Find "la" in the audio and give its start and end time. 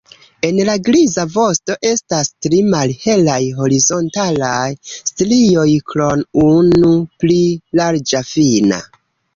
0.67-0.75